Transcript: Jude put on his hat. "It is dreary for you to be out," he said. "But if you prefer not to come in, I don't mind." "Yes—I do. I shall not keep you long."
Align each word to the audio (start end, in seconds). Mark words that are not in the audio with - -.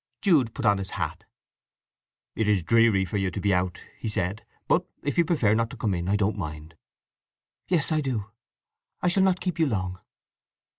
Jude 0.23 0.55
put 0.55 0.65
on 0.65 0.79
his 0.79 0.89
hat. 0.97 1.25
"It 2.35 2.47
is 2.47 2.63
dreary 2.63 3.05
for 3.05 3.17
you 3.17 3.29
to 3.29 3.39
be 3.39 3.53
out," 3.53 3.83
he 3.99 4.09
said. 4.09 4.43
"But 4.67 4.83
if 5.03 5.15
you 5.15 5.23
prefer 5.23 5.53
not 5.53 5.69
to 5.69 5.77
come 5.77 5.93
in, 5.93 6.09
I 6.09 6.15
don't 6.15 6.39
mind." 6.39 6.75
"Yes—I 7.67 8.01
do. 8.01 8.25
I 9.03 9.09
shall 9.09 9.21
not 9.21 9.39
keep 9.39 9.59
you 9.59 9.67
long." 9.67 9.99